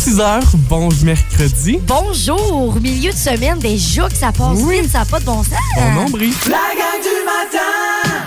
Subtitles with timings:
[0.00, 1.78] 6 heures, bon mercredi.
[1.86, 4.80] Bonjour, milieu de semaine, déjà que ça passe Oui.
[4.80, 5.52] vite, ça n'a pas de bon sens.
[5.76, 6.32] Bon nombril.
[6.46, 8.18] La gang du matin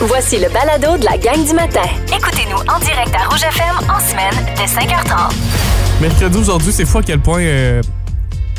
[0.00, 1.80] Voici le balado de la gang du matin.
[2.14, 5.32] Écoutez-nous en direct à Rouge FM en semaine dès 5h30.
[6.02, 7.80] Mercredi aujourd'hui, c'est fou à quel point euh,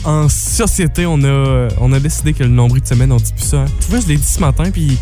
[0.03, 3.45] en société, on a, on a décidé que le nombril de semaine, on dit plus
[3.45, 3.57] ça.
[3.57, 3.65] hein.
[3.79, 4.97] Tu vois, je l'ai dit ce matin, puis.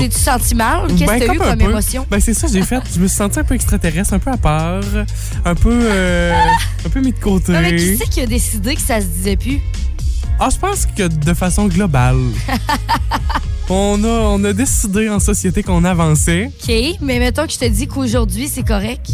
[0.00, 0.86] T'es-tu senti mal?
[0.88, 1.70] Qu'est-ce Ben, que t'as eu comme peu.
[1.70, 2.06] émotion?
[2.10, 2.80] Ben, c'est ça j'ai fait.
[2.94, 4.80] Je me suis senti un peu extraterrestre, un peu à part,
[5.44, 6.32] un peu, euh,
[6.84, 7.52] un peu mis de côté.
[7.52, 9.60] Non, mais qui c'est qui a décidé que ça se disait plus?
[10.40, 12.16] Ah, je pense que de façon globale,
[13.70, 16.46] on, a, on a décidé en société qu'on avançait.
[16.46, 19.06] OK, mais mettons que je te dis qu'aujourd'hui, c'est correct.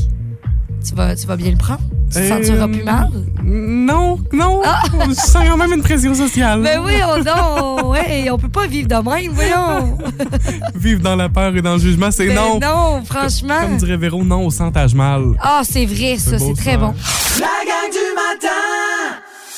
[0.86, 1.80] Tu vas, tu vas bien le prendre?
[2.10, 3.08] Tu te Euh, sentiras plus mal?
[3.44, 4.62] Non, non.
[5.08, 6.62] Je sens quand même une pression sociale.
[6.62, 9.98] Ben oui, on, non, ouais, on peut pas vivre de même, voyons.
[10.74, 12.60] Vivre dans la peur et dans le jugement, c'est Ben non.
[12.60, 13.60] non, franchement.
[13.62, 15.22] Comme dirait Véro, non au santage mal.
[15.40, 16.94] Ah, c'est vrai, ça, C'est très bon.
[17.40, 18.54] La gang du matin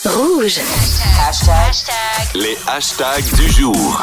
[0.05, 0.59] Rouge.
[2.35, 4.03] Les hashtags du jour.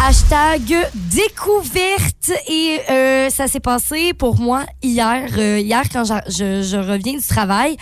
[0.00, 5.28] Hashtag découverte et euh, ça s'est passé pour moi hier.
[5.36, 7.76] Euh, hier, quand je, je reviens du travail,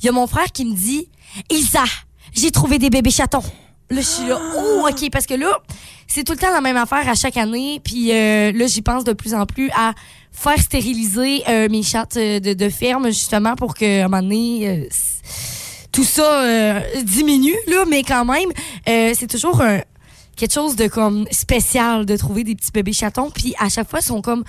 [0.00, 1.08] il y a mon frère qui me dit
[1.50, 1.84] Isa,
[2.32, 3.42] j'ai trouvé des bébés chatons.
[3.90, 5.58] Là, je suis là, oh, OK, parce que là,
[6.06, 7.80] c'est tout le temps la même affaire à chaque année.
[7.84, 9.94] Puis euh, là, j'y pense de plus en plus à
[10.32, 14.22] faire stériliser euh, mes chattes euh, de, de ferme, justement, pour que, à un moment
[14.22, 14.84] donné, euh,
[15.96, 18.50] tout ça euh, diminue, là, mais quand même,
[18.86, 19.62] euh, c'est toujours
[20.36, 23.30] quelque chose de comme spécial de trouver des petits bébés chatons.
[23.30, 24.44] Puis à chaque fois ils sont comme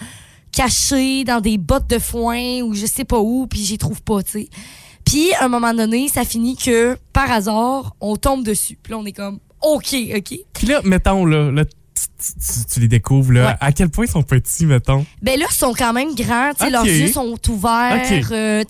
[0.51, 4.21] cachés dans des bottes de foin ou je sais pas où puis j'y trouve pas
[4.23, 4.49] tu sais.
[5.05, 8.77] Puis à un moment donné ça finit que par hasard on tombe dessus.
[8.83, 10.39] Puis là on est comme ok ok.
[10.53, 11.63] Puis là, mettons, là, là,
[12.73, 13.47] tu, les découvres, là.
[13.47, 13.55] Ouais.
[13.59, 15.05] À quel point ils sont petits, mettons?
[15.21, 16.71] Ben là, ils sont quand même grands, tu sais, Ok.
[16.71, 18.01] leurs yeux sont ouverts.
[18.31, 18.63] Euh,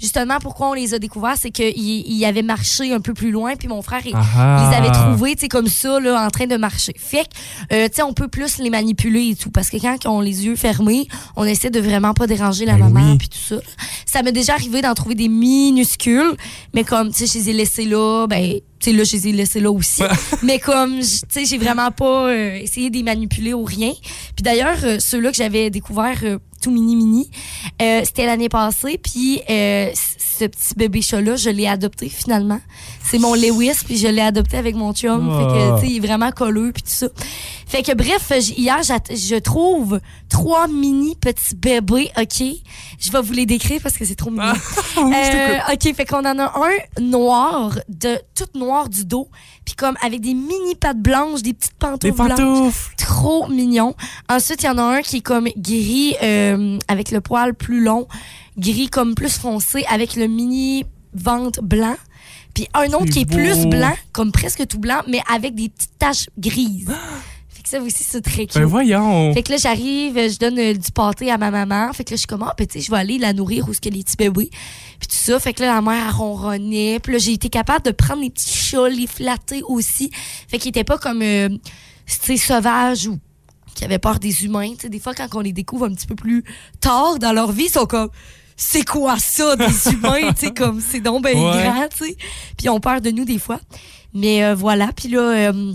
[0.00, 3.56] justement, pourquoi on les a découverts, c'est qu'ils ils avaient marché un peu plus loin,
[3.56, 4.68] puis mon frère, il, Ah.
[4.70, 6.94] les avait trouvés, comme ça, là, en train de marcher.
[6.96, 7.24] Fait
[7.70, 10.44] que, euh, on peut plus les manipuler et tout, parce que quand ils ont les
[10.44, 13.18] yeux fermés, on essaie de vraiment pas déranger la Ben maman, oui.
[13.18, 13.56] puis tout ça.
[14.06, 16.36] Ça m'est déjà arrivé d'en trouver des minuscules,
[16.74, 18.54] mais comme, tu sais, je les ai laissés là, ben,
[18.90, 20.02] sais, là, je les ai laissés là aussi.
[20.42, 23.92] mais comme, tu sais, j'ai vraiment pas euh, essayé de les manipuler ou rien.
[24.34, 27.30] Puis d'ailleurs, euh, ceux-là que j'avais découvert euh, tout mini mini,
[27.80, 28.98] euh, c'était l'année passée.
[29.02, 32.60] Puis ce petit bébé chat-là, je l'ai adopté finalement.
[33.04, 35.28] C'est mon Lewis, puis je l'ai adopté avec mon chum.
[35.30, 35.76] Fait que, Ah.
[35.80, 37.08] tu sais, il est vraiment colleux, puis tout ça.
[37.72, 42.42] Fait que bref, j- hier, je trouve trois mini petits bébés, OK?
[43.00, 44.52] Je vais vous les décrire parce que c'est trop mignon.
[44.94, 45.72] Je Euh.
[45.72, 49.28] OK, fait qu'on en a un noir, de tout noir du dos,
[49.64, 52.36] puis comme avec des mini pattes blanches, des petites pantoufles Des blanches.
[52.38, 52.94] pantoufles.
[52.98, 53.94] Trop mignon.
[54.28, 57.82] Ensuite, il y en a un qui est comme gris euh, avec le poil plus
[57.82, 58.06] long,
[58.58, 60.84] gris comme plus foncé avec le mini
[61.14, 61.96] ventre blanc.
[62.52, 63.36] Puis un autre qui est beau.
[63.38, 66.90] plus blanc, comme presque tout blanc, mais avec des petites taches grises.
[67.72, 68.54] Ça aussi, c'est très cute.
[68.54, 69.32] Ben voyons.
[69.34, 71.92] Fait que là, j'arrive, je donne euh, du pâté à ma maman.
[71.92, 73.68] Fait que là, je suis comme, ah, ben, tu sais, je vais aller la nourrir
[73.68, 74.50] où ce que les petits bébés.
[74.98, 75.38] Puis tout ça.
[75.40, 76.98] Fait que là, la mère, elle ronronnait.
[77.00, 80.10] Puis là, j'ai été capable de prendre les petits chats, les flatter aussi.
[80.48, 81.58] Fait qu'ils étaient pas comme, euh, tu
[82.06, 83.18] sais, sauvages ou
[83.74, 84.72] qui avaient peur des humains.
[84.74, 86.44] Tu sais, des fois, quand on les découvre un petit peu plus
[86.80, 88.10] tard dans leur vie, ils sont comme,
[88.56, 90.32] c'est quoi ça, des humains?
[90.38, 91.62] tu sais, comme, c'est donc ben Ouais.
[91.64, 92.16] grand, tu sais.
[92.56, 93.58] Puis ils ont peur de nous des fois.
[94.14, 94.90] Mais euh, voilà.
[94.94, 95.72] Puis là, euh,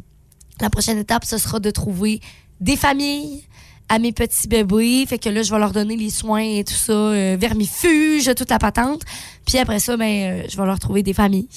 [0.62, 2.22] la prochaine étape, ce sera de trouver
[2.60, 3.44] des familles
[3.90, 5.06] à mes petits bébés.
[5.08, 8.50] Fait que là, je vais leur donner les soins et tout ça, euh, vermifuge, toute
[8.50, 9.02] la patente.
[9.46, 11.48] Puis après ça, ben, euh, je vais leur trouver des familles.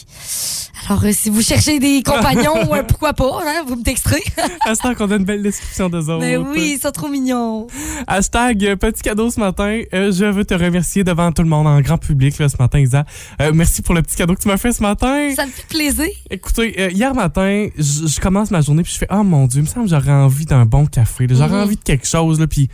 [0.87, 4.23] Alors, euh, si vous cherchez des compagnons, euh, pourquoi pas, hein, vous me texterez.
[4.83, 6.21] Temps qu'on a une belle description des autres.
[6.21, 7.67] Mais oui, ils sont trop mignons.
[8.07, 9.81] Hashtag petit cadeau ce matin.
[9.93, 13.05] Je veux te remercier devant tout le monde en grand public là, ce matin, Isa.
[13.53, 15.33] Merci pour le petit cadeau que tu m'as fait ce matin.
[15.37, 16.07] Ça me fait plaisir.
[16.31, 19.69] Écoutez, hier matin, je commence ma journée puis je fais oh mon dieu, il me
[19.69, 21.27] semble que j'aurais envie d'un bon café.
[21.29, 21.55] J'aurais Mhm.
[21.65, 22.69] envie de quelque chose là puis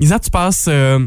[0.00, 1.06] Isa, tu passes euh,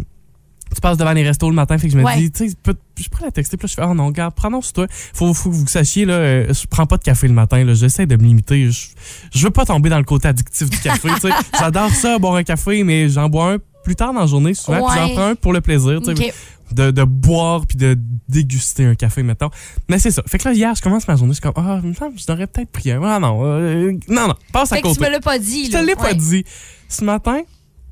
[0.74, 2.18] tu passes devant les restos le matin, fait que je me Ouais.
[2.18, 2.56] dis, tu sais,
[3.00, 4.88] je prends la texter, puis là, je fais, oh non, regarde, prononce-toi.
[5.14, 7.74] Faut, faut que vous sachiez, là, euh, je prends pas de café le matin, là,
[7.76, 8.70] j'essaie de me limiter.
[8.72, 8.88] Je,
[9.34, 11.30] je veux pas tomber dans le côté addictif du café, tu sais.
[11.60, 14.86] J'adore ça, boire un café, mais j'en bois un plus tard dans la journée, souvent,
[14.88, 16.34] puis j'en prends un pour le plaisir, tu sais OK.
[16.72, 19.52] de, de boire puis de déguster un café, mettons.
[19.88, 20.24] Mais c'est ça.
[20.26, 22.48] Fait que là, hier, je commence ma journée, je suis comme, ah, que je devrais
[22.48, 23.02] peut-être pris un.
[23.04, 25.06] Ah non, euh, non, non, passe à Fait que tu côté.
[25.06, 25.66] me l'as pas dit.
[25.66, 25.84] Je te là.
[25.84, 26.44] l'ai pas dit.
[26.90, 27.42] Ce matin,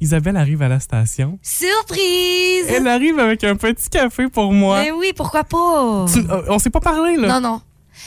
[0.03, 1.39] Isabelle arrive à la station.
[1.41, 2.65] Surprise!
[2.69, 4.81] Elle arrive avec un petit café pour moi.
[4.83, 6.05] Mais oui, pourquoi pas?
[6.11, 7.27] Tu- euh, on s'est pas parlé, là.
[7.27, 7.61] Non, non.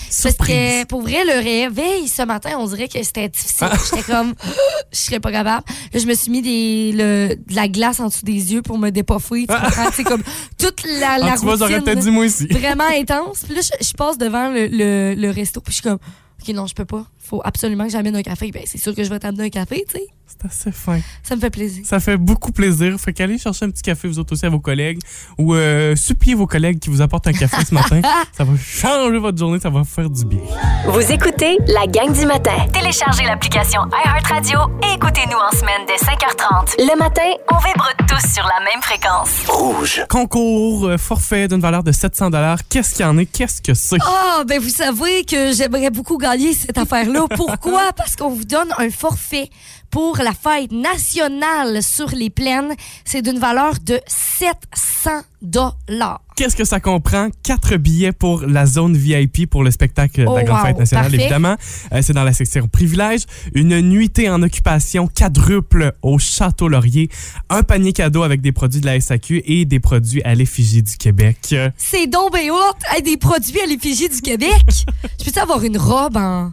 [0.09, 0.55] Parce Surprise.
[0.57, 3.69] que pour vrai, le réveil ce matin, on dirait que c'était difficile.
[3.91, 4.35] J'étais comme,
[4.93, 5.65] je serais pas capable.
[5.93, 8.79] Là, je me suis mis des, le, de la glace en dessous des yeux pour
[8.79, 9.47] me dépoffer.
[9.49, 9.91] Tu comprends?
[9.93, 10.23] C'est comme
[10.59, 12.47] toute la, la Ah, tu vois, j'aurais routine peut-être dit moi aussi.
[12.49, 13.43] vraiment intense.
[13.47, 15.99] Puis là, je, je passe devant le, le, le resto, puis je suis comme,
[16.43, 17.05] OK, non, je peux pas.
[17.19, 18.51] Faut absolument que j'amène un café.
[18.53, 20.07] Ben, c'est sûr que je vais t'amener un café, tu sais.
[20.27, 20.99] C'est assez fin.
[21.23, 21.85] Ça me fait plaisir.
[21.87, 22.99] Ça fait beaucoup plaisir.
[22.99, 24.99] Fait qu'allez chercher un petit café, vous autres aussi, à vos collègues.
[25.39, 28.01] Ou euh, suppliez vos collègues qui vous apportent un café ce matin.
[28.33, 30.41] Ça va changer votre journée, ça va vous faire du bien.
[30.87, 32.67] Vous écoutez la gang du matin.
[32.73, 36.75] Téléchargez l'application iHeartRadio et écoutez-nous en semaine dès 5h30.
[36.79, 39.47] Le matin, on vibre tous sur la même fréquence.
[39.49, 40.05] Rouge.
[40.11, 42.31] Concours euh, forfait d'une valeur de 700
[42.69, 43.27] Qu'est-ce qu'il y en est?
[43.27, 43.97] Qu'est-ce que c'est?
[44.03, 47.27] Ah, ben vous savez que j'aimerais beaucoup gagner cette affaire-là.
[47.37, 47.93] Pourquoi?
[47.97, 49.51] Parce qu'on vous donne un forfait
[49.91, 52.75] pour la fête nationale sur les plaines.
[53.05, 55.11] C'est d'une valeur de 700
[55.43, 56.21] dollars.
[56.37, 57.29] Qu'est-ce que ça comprend?
[57.43, 60.67] Quatre billets pour la zone VIP pour le spectacle de Oh, la Grande wow.
[60.67, 61.21] Fête nationale, Parfait.
[61.23, 61.57] évidemment.
[61.93, 63.23] Euh, c'est dans la section privilèges.
[63.55, 67.09] Une nuitée en occupation quadruple au Château Laurier.
[67.49, 70.97] Un panier cadeau avec des produits de la SAQ et des produits à l'effigie du
[70.97, 71.55] Québec.
[71.77, 72.95] C'est donc hot!
[72.95, 74.53] Hey, des produits à l'effigie du Québec.
[75.19, 76.53] Je peux-tu avoir une robe en...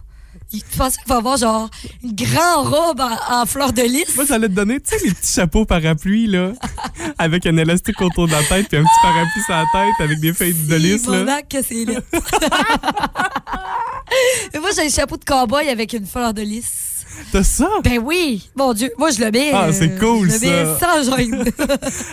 [0.60, 1.70] Tu penses qu'il va avoir genre
[2.04, 4.16] une grande robe en, en fleur de lys?
[4.16, 6.52] Moi, j'allais te donner, tu sais, les petits chapeaux parapluies, là,
[7.18, 10.20] avec un élastique autour de la tête, puis un petit parapluie sur la tête avec
[10.20, 11.42] des feuilles de lys, là.
[11.42, 11.86] Que c'est.
[14.54, 16.93] Mais moi, j'ai un chapeau de cow-boy avec une fleur de lys.
[17.32, 17.68] T'as ça?
[17.84, 19.52] Ben oui, mon Dieu, moi je le mets.
[19.54, 21.04] Ah, c'est euh, cool, je le mets ça.
[21.04, 21.44] sans gêne.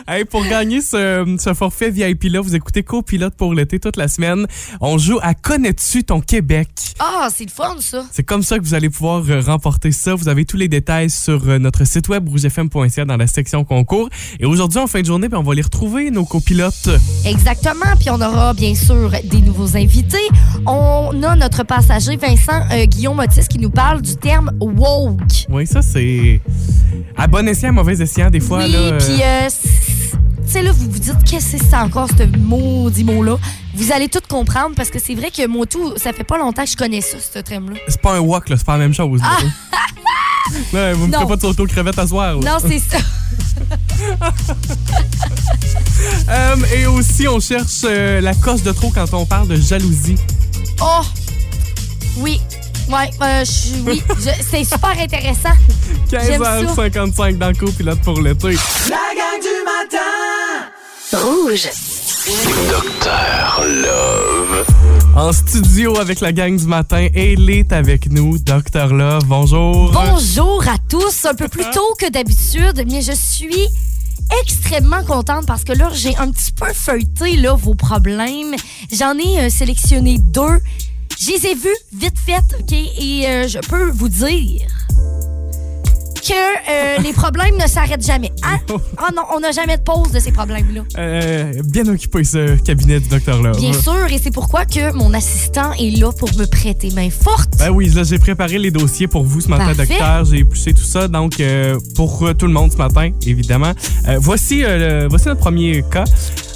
[0.08, 4.46] Hey, pour gagner ce, ce forfait VIP-là, vous écoutez Copilote pour l'été toute la semaine.
[4.80, 6.68] On joue à Connais-tu ton Québec?
[6.98, 8.04] Ah, c'est le fun ça.
[8.12, 10.14] C'est comme ça que vous allez pouvoir euh, remporter ça.
[10.14, 14.08] Vous avez tous les détails sur euh, notre site web rougefm.ca dans la section concours.
[14.38, 16.88] Et aujourd'hui, en fin de journée, ben, on va les retrouver, nos copilotes.
[17.24, 17.96] Exactement.
[17.98, 20.18] Puis on aura bien sûr des nouveaux invités.
[20.66, 24.50] On a notre passager Vincent euh, Guillaume Otis qui nous parle du terme
[24.98, 25.46] woke.
[25.48, 26.40] Oui, ça, c'est
[27.16, 28.58] à bon escient, à mauvais escient, des fois.
[28.64, 29.68] oui, là, euh, puis euh, c-
[30.46, 33.36] tu sais là, vous vous dites qu'est-ce que c'est encore ce maudit mot-là?
[33.74, 36.64] Vous allez tout comprendre parce que c'est vrai que moi tout, ça fait pas longtemps
[36.64, 37.76] que je connais ça, ce terme-là.
[37.88, 39.20] C'est pas un wok, là, c'est pas la même chose.
[39.20, 39.28] là.
[40.72, 41.18] Là, vous me Ah!
[41.18, 42.36] Ferez pas de sauto crevette à soir.
[42.40, 42.52] là.
[42.52, 42.98] Non, c'est ça.
[46.28, 50.16] Euh, et aussi, on cherche euh, la cosse de trop quand on parle de jalousie.
[50.82, 51.02] Oh!
[52.18, 52.40] Oui.
[52.90, 53.80] Ouais, euh, je suis.
[53.86, 54.02] Oui.
[54.50, 55.54] C'est super intéressant.
[56.10, 56.62] J'aime ça.
[56.62, 58.56] 15h55 dans le copilote pour l'été.
[58.88, 60.66] La gang du matin
[61.12, 61.68] Rouge.
[62.68, 64.66] Docteur Love.
[65.14, 68.92] En studio avec la gang du matin, elle est avec nous, Dr.
[68.92, 69.24] Love.
[69.26, 69.92] Bonjour.
[69.92, 71.24] Bonjour à tous.
[71.26, 73.68] Un peu plus tôt que d'habitude, mais je suis
[74.42, 78.54] extrêmement contente parce que là, j'ai un petit peu feuilleté là, vos problèmes.
[78.92, 80.60] J'en ai euh, sélectionné deux.
[81.20, 82.72] Je les ai vus vite fait, OK?
[82.72, 84.66] Et euh, je peux vous dire
[86.30, 88.30] que euh, les problèmes ne s'arrêtent jamais.
[88.42, 88.58] Ah,
[88.98, 90.82] ah non, on n'a jamais de pause de ces problèmes-là.
[90.98, 93.08] Euh, bien occupé ce cabinet du.
[93.10, 93.58] Love.
[93.58, 97.50] Bien sûr, et c'est pourquoi que mon assistant est là pour me prêter main forte.
[97.58, 99.86] Ben oui, là, j'ai préparé les dossiers pour vous ce matin, Parfait.
[99.94, 100.24] docteur.
[100.24, 101.08] J'ai épluché tout ça.
[101.08, 103.72] Donc, euh, pour euh, tout le monde ce matin, évidemment.
[104.18, 106.04] Voici, le- voici notre premier cas.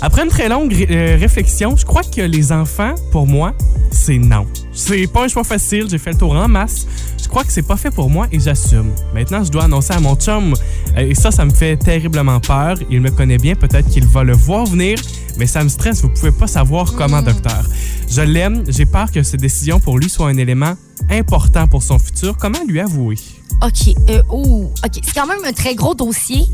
[0.00, 3.54] Après une très longue ré- réflexion, je crois que les enfants, pour moi,
[3.90, 4.46] c'est non.
[4.74, 5.86] C'est pas un choix facile.
[5.88, 6.86] J'ai fait le tour en masse.
[7.22, 8.92] Je crois que c'est pas fait pour moi et j'assume.
[9.14, 10.54] Maintenant, je dois annoncer à mon chum.
[10.96, 12.76] euh, et ça, ça me fait terriblement peur.
[12.90, 13.54] Il me connaît bien.
[13.54, 14.98] Peut-être qu'il va le voir venir.
[15.38, 16.02] Mais ça me stresse.
[16.02, 17.64] Vous pouvez pas savoir comment, docteur.
[18.10, 18.64] Je l'aime.
[18.68, 20.74] J'ai peur que cette décision pour lui soit un élément
[21.10, 22.36] important pour son futur.
[22.36, 23.16] Comment lui avouer?
[23.62, 23.94] OK.
[24.10, 25.00] euh, oh, OK.
[25.02, 26.44] C'est quand même un très gros dossier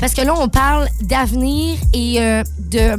[0.00, 2.96] parce que là, on parle d'avenir et euh, de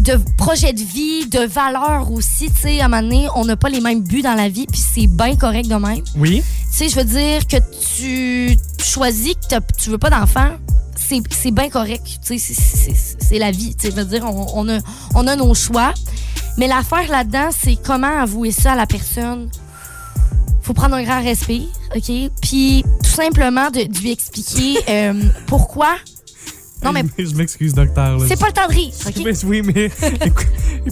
[0.00, 2.50] de projet de vie, de valeurs aussi.
[2.50, 4.66] Tu sais, à un moment donné, on n'a pas les mêmes buts dans la vie,
[4.66, 6.02] puis c'est bien correct de même.
[6.16, 6.42] Oui.
[6.70, 7.56] Tu sais, je veux dire que
[7.96, 10.50] tu choisis que tu veux pas d'enfant,
[10.96, 12.04] c'est bien correct.
[12.24, 13.74] Tu sais, c'est- la vie.
[13.76, 14.78] Tu sais, je veux dire, on, on a,
[15.14, 15.92] on a nos choix.
[16.56, 19.48] Mais l'affaire là-dedans, c'est comment avouer ça à la personne.
[20.62, 21.66] Faut prendre un grand respire,
[21.96, 22.10] OK?
[22.42, 25.96] Puis tout simplement de, de lui expliquer euh, pourquoi.
[26.82, 28.20] Non, mais Je m'excuse, docteur.
[28.26, 29.16] c'est pas le temps de rire, OK?
[29.24, 29.86] Mais oui, mais
[30.26, 30.46] écoute,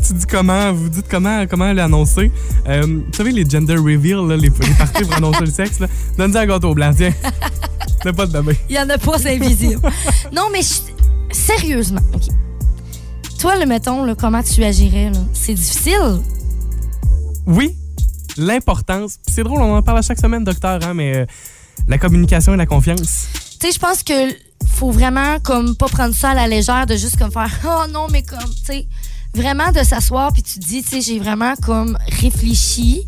[0.06, 2.30] tu dis comment, vous dites comment, comment l'annoncer.
[2.68, 5.86] Euh, vous savez, les gender reveal, là, les, les parties pour annoncer le sexe, là.
[6.18, 7.12] Donne-y un gâteau blanc, tiens.
[8.02, 8.58] T'as pas de bébé.
[8.68, 9.80] Il y en a pas, c'est invisible.
[10.32, 12.22] non, mais je- sérieusement, OK.
[13.40, 15.10] Toi, le mettons, là, comment tu agirais?
[15.10, 15.18] là?
[15.32, 16.20] C'est difficile.
[17.46, 17.74] Oui,
[18.36, 19.16] l'importance.
[19.26, 21.26] C'est drôle, on en parle à chaque semaine, docteur, hein, mais euh,
[21.86, 23.28] la communication et la confiance.
[23.60, 24.12] Tu sais, je pense que
[24.66, 28.06] faut vraiment comme pas prendre ça à la légère de juste comme faire oh non
[28.10, 28.88] mais comme tu sais
[29.34, 33.06] vraiment de s'asseoir puis tu dis, tu sais, j'ai vraiment comme réfléchi.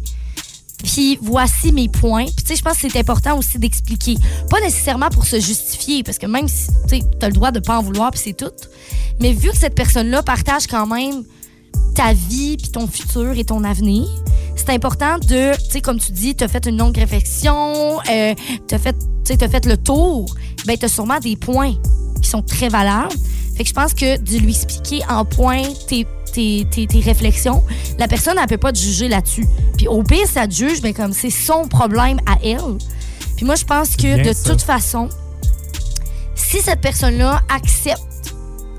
[0.83, 2.25] Puis voici mes points.
[2.25, 4.17] Puis tu sais, je pense que c'est important aussi d'expliquer.
[4.49, 7.79] Pas nécessairement pour se justifier, parce que même si tu as le droit de pas
[7.79, 8.53] en vouloir, puis c'est tout.
[9.21, 11.23] Mais vu que cette personne-là partage quand même
[11.95, 14.07] ta vie, puis ton futur et ton avenir,
[14.57, 18.35] c'est important de, tu sais, comme tu dis, tu as fait une longue réflexion, euh,
[18.69, 18.79] tu as,
[19.37, 20.35] t'as fait le tour,
[20.67, 21.75] ben tu as sûrement des points
[22.21, 23.15] qui sont très valables.
[23.57, 27.63] Fait que je pense que de lui expliquer en point tes, tes, tes, tes réflexions,
[27.99, 29.47] la personne, elle peut pas te juger là-dessus.
[29.77, 32.79] Puis au pire, ça te juge, ben comme c'est son problème à elle.
[33.37, 34.51] Puis moi, je pense que bien de ça.
[34.51, 35.09] toute façon,
[36.35, 38.35] si cette personne-là accepte,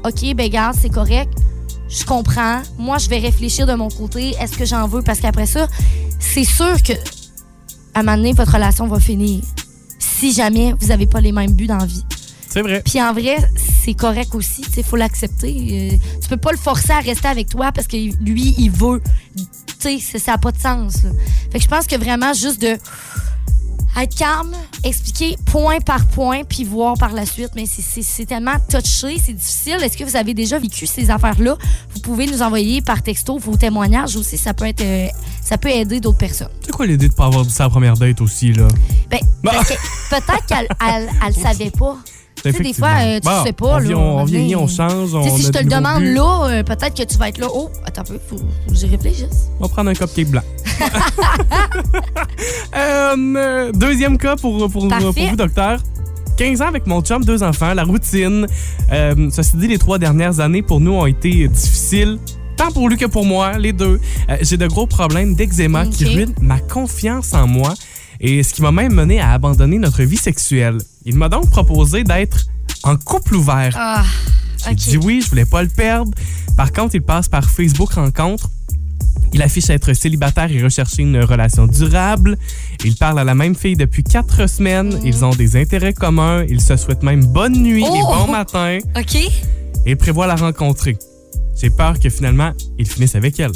[0.05, 1.31] OK, ben gars, c'est correct,
[1.91, 5.01] je comprends, moi, je vais réfléchir de mon côté, est-ce que j'en veux?
[5.01, 5.67] Parce qu'après ça,
[6.19, 6.93] c'est sûr que
[7.93, 9.43] à un moment donné, votre relation va finir.
[9.99, 12.05] Si jamais vous n'avez pas les mêmes buts dans la vie.
[12.47, 12.81] C'est vrai.
[12.85, 13.37] Puis en vrai,
[13.83, 14.63] c'est correct aussi.
[14.77, 15.91] Il faut l'accepter.
[15.93, 19.01] Euh, tu peux pas le forcer à rester avec toi parce que lui, il veut.
[19.79, 21.03] Tu sais, ça n'a pas de sens.
[21.03, 21.09] là.
[21.51, 22.77] Fait que je pense que vraiment, juste de
[23.99, 27.49] être calme, expliquer point par point, puis voir par la suite.
[27.55, 29.77] Mais c'est- tellement touché, c'est difficile.
[29.83, 31.57] Est-ce que vous avez déjà vécu ces affaires-là?
[31.93, 34.37] Vous pouvez nous envoyer par texto vos témoignages aussi.
[34.37, 35.07] Ça peut être, euh,
[35.41, 36.49] ça peut aider d'autres personnes.
[36.65, 38.67] C'est quoi l'idée de pas avoir dit ça à la première date aussi, là?
[39.09, 39.51] Ben, Bah.
[40.09, 41.97] peut-être qu'elle elle, elle savait pas.
[42.43, 43.75] Tu sais, des fois, euh, tu Bon, sais pas.
[43.75, 45.13] On, là, on vieillit, on change.
[45.13, 47.47] On si je te le demande là, euh, peut-être que tu vas être là.
[47.53, 49.49] Oh, attends un peu, faut, faut que j'y réfléchisse.
[49.59, 50.41] On va prendre un cupcake blanc.
[52.75, 55.27] Euh, deuxième cas pour, pour, pour Parfait.
[55.29, 55.79] vous, docteur.
[56.37, 58.47] 15 ans avec mon chum, deux enfants, la routine.
[58.91, 62.17] Euh, ceci dit, les trois dernières années pour nous ont été difficiles.
[62.57, 63.99] Tant pour lui que pour moi, les deux.
[64.29, 67.73] Euh, J'ai de gros problèmes d'eczéma qui ruinent ma confiance en moi
[68.19, 70.77] et ce qui m'a même mené à abandonner notre vie sexuelle.
[71.05, 72.45] Il m'a donc proposé d'être
[72.83, 73.75] en couple ouvert.
[73.77, 74.03] Ah,
[74.63, 74.75] J'ai ok.
[74.77, 76.11] dit oui, je voulais pas le perdre.
[76.57, 78.49] Par contre, il passe par Facebook Rencontre.
[79.33, 82.37] Il affiche être célibataire et rechercher une relation durable.
[82.83, 84.99] Il parle à la même fille depuis quatre semaines.
[85.05, 86.43] Ils ont des intérêts communs.
[86.49, 88.25] Ils se souhaitent même bonne nuit et Oh!
[88.25, 88.79] bon matin.
[88.97, 89.17] OK.
[89.85, 90.97] Et prévoit la rencontrer.
[91.59, 93.51] J'ai peur que finalement, il finisse avec elle.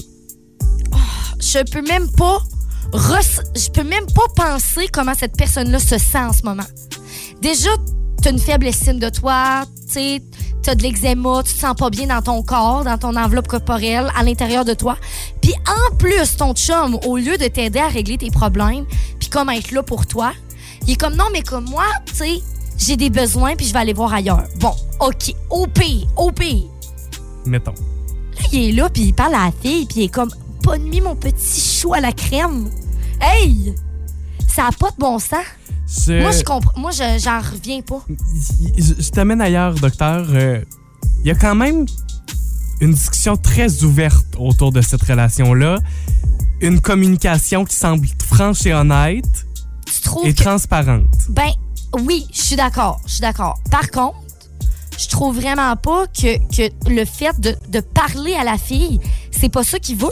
[1.39, 2.39] Je peux même pas.
[2.93, 6.63] Je peux même pas penser comment cette personne-là se sent en ce moment.
[7.41, 7.69] Déjà,
[8.21, 10.21] t'as une faible estime de toi, tu
[10.63, 14.07] t'as de l'eczéma, tu te sens pas bien dans ton corps, dans ton enveloppe corporelle,
[14.17, 14.97] à l'intérieur de toi.
[15.45, 18.85] Puis en plus, ton chum, au lieu de t'aider à régler tes problèmes,
[19.19, 20.33] puis comme être là pour toi,
[20.87, 22.41] il est comme non, mais comme moi, tu sais,
[22.79, 24.43] j'ai des besoins, puis je vais aller voir ailleurs.
[24.59, 26.63] Bon, OK, au pire, au pire.
[27.45, 27.73] Mettons.
[27.73, 30.29] Là, il est là, puis il parle à la fille, puis il est comme
[30.63, 32.67] Bonne nuit, mon petit chou à la crème.
[33.21, 33.75] Hey!
[34.47, 35.45] Ça n'a pas de bon sens.
[36.23, 36.79] Moi, je comprends.
[36.79, 38.03] Moi, je- j'en reviens pas.
[38.75, 40.25] je, je t'amène ailleurs, docteur.
[40.31, 40.61] Euh,
[41.23, 41.85] Il y a quand même
[42.81, 45.79] une discussion très ouverte autour de cette relation-là.
[46.61, 49.25] Une communication qui semble franche et honnête
[50.23, 50.43] et que.
[50.43, 51.05] transparente.
[51.29, 51.51] Ben,
[52.01, 53.01] oui, je suis d'accord.
[53.05, 53.59] Je suis d'accord.
[53.71, 54.17] Par contre,
[54.97, 58.99] je trouve vraiment pas que, que le fait de, de parler à la fille,
[59.31, 60.07] c'est pas ça qu'il veut.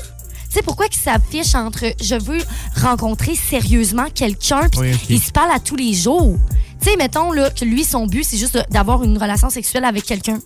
[0.50, 2.41] Tu sais, pourquoi qu'il s'affiche entre je veux
[2.82, 6.38] rencontrer sérieusement quelqu'un, puis Oui, il se parle à tous les jours?
[6.82, 10.03] Tu sais, mettons là, que lui, son but, c'est juste d'avoir une relation sexuelle avec
[10.03, 10.39] quelqu'un.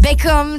[0.00, 0.58] Ben, comme,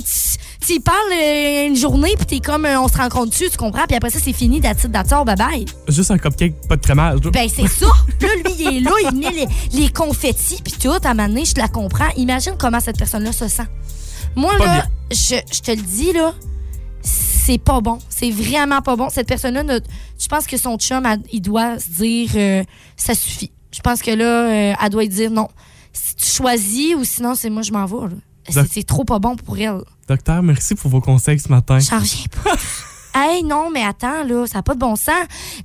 [0.66, 3.86] tu parles euh, une journée, puis t'es comme, euh, on se rencontre dessus, tu comprends?
[3.88, 5.66] Puis après ça, c'est fini, that's all, bye bye.
[5.88, 7.20] Juste un cupcake, pas de crémage.
[7.22, 7.86] Ben, c'est ça.
[8.22, 9.48] Là, lui, il est là, il met les,
[9.80, 12.10] les confettis, puis tout, à un moment donné, je la comprends.
[12.18, 13.68] Imagine comment cette personne-là se sent.
[14.36, 16.34] Moi, Pas là, je, je te le dis, là,
[17.02, 18.00] c'est pas bon.
[18.10, 19.10] C'est vraiment pas bon.
[19.10, 19.80] Cette personne-là, ne-
[20.20, 22.64] je pense que son chum, elle- il doit se dire, euh,
[22.98, 23.52] ça suffit.
[23.72, 25.48] Je pense que là, euh, elle doit dire non.
[25.94, 28.08] Si tu choisis, ou sinon, c'est moi, je m'en vais.
[28.08, 28.16] là.
[28.48, 29.82] C'est Doc- c'est trop pas bon pour elle.
[30.08, 31.80] Docteur, merci pour vos conseils ce matin.
[31.80, 32.52] J'en reviens pas.
[33.18, 35.14] Hey, non, mais attends, là, ça n'a pas de bon sens.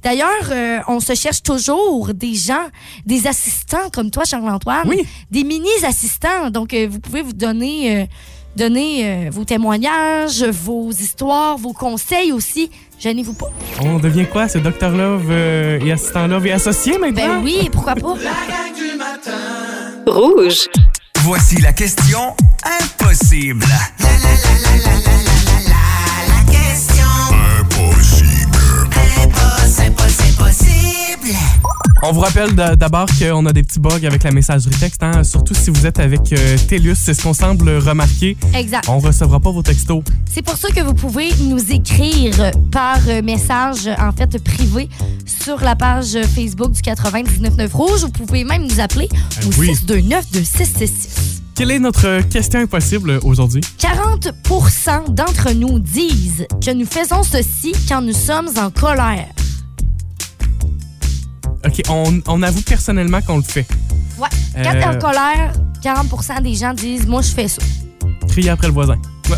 [0.05, 2.69] D'ailleurs, euh, on se cherche toujours des gens,
[3.07, 4.87] des assistants comme toi, Charles-Antoine.
[4.87, 5.03] Oui.
[5.33, 6.51] Des mini-assistants.
[6.53, 8.07] Donc, euh, vous pouvez vous donner, euh,
[8.55, 12.71] donner euh, vos témoignages, vos histoires, vos conseils aussi.
[13.01, 13.51] Gênez-vous pas.
[13.81, 14.47] On devient quoi?
[14.47, 17.41] C'est Docteur Love euh, et assistant Love et associé maintenant?
[17.41, 18.15] Ben oui, pourquoi pas?
[18.15, 19.33] La gang du matin.
[20.07, 20.69] Rouge.
[21.25, 23.65] Voici la question impossible.
[32.03, 35.55] On vous rappelle d'abord qu'on a des petits bugs avec la messagerie texte, hein, surtout
[35.55, 38.37] si vous êtes avec euh, TELUS, c'est ce qu'on semble remarquer.
[38.55, 38.89] Exact.
[38.89, 40.03] On recevra pas vos textos.
[40.31, 44.89] C'est pour ça que vous pouvez nous écrire par euh, message, en fait, privé
[45.27, 48.01] sur la page Facebook du 99.9 Rouge.
[48.01, 49.09] Vous pouvez même nous appeler
[49.45, 49.69] au oui.
[49.69, 53.61] 629 2666 Quelle est notre question impossible aujourd'hui?
[53.79, 59.27] 40% d'entre nous disent que nous faisons ceci quand nous sommes en colère.
[61.67, 63.67] OK, on, on avoue personnellement qu'on le fait.
[64.19, 64.29] Ouais.
[64.55, 64.97] Quand t'es Euh.
[64.97, 65.53] en colère,
[65.83, 67.61] 40% des gens disent Moi, je fais ça.
[68.29, 68.97] Crier après le voisin.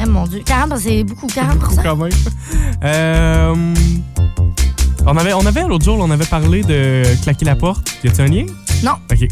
[0.00, 0.42] Eh mon Dieu.
[0.46, 1.26] 40 c'est beaucoup.
[1.26, 2.12] 40 Beaucoup quand même.
[2.84, 3.74] Euh,
[5.04, 7.90] on avait, on avait l'autre jour, on avait parlé de claquer la porte.
[8.04, 8.46] Y a-t-il un lien?
[8.84, 8.92] Non.
[9.10, 9.26] OK.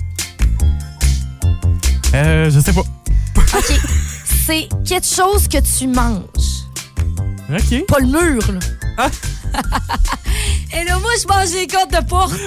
[2.15, 2.81] Euh, je sais pas.
[2.81, 3.81] OK.
[4.47, 6.67] c'est quelque chose que tu manges.
[7.51, 7.87] OK.
[7.87, 8.59] Pas le mur, là.
[8.99, 9.11] Ah.
[10.73, 12.35] Et là, moi, je mange les côtes de porte.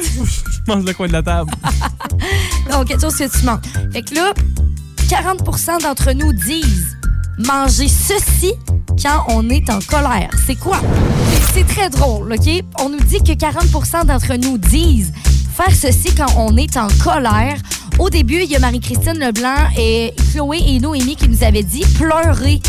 [0.68, 1.52] Je mange le coin de la table.
[2.70, 3.62] Non, quelque chose que tu manges.
[3.92, 4.32] Fait que là,
[5.08, 6.96] 40% d'entre nous disent
[7.40, 8.54] manger ceci
[9.02, 10.30] quand on est en colère.
[10.46, 10.80] C'est quoi?
[11.54, 12.64] C'est très drôle, OK?
[12.80, 15.12] On nous dit que 40% d'entre nous disent
[15.66, 17.58] faire ceci quand on est en colère.
[17.98, 21.84] Au début, il y a Marie-Christine Leblanc et Chloé et Noémie qui nous avaient dit
[21.98, 22.62] pleurer.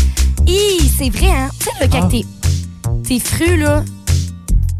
[0.47, 1.49] Hi, c'est vrai, hein?
[1.59, 2.97] Tu sais, là, quand Ah.
[3.07, 3.83] t'es, fru, là,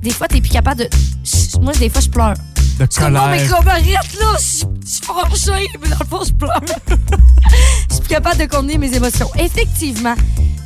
[0.01, 0.89] des fois, t'es plus capable de.
[1.23, 2.33] Chut, Moi, des fois, je pleure.
[2.79, 3.57] De Je comme, non, mais colère.
[3.57, 6.61] comme arrête, là, je suis- je suis fâchée, mais dans le fond, je pleure.
[7.89, 9.29] Je suis plus capable de contenir mes émotions.
[9.37, 10.15] Effectivement.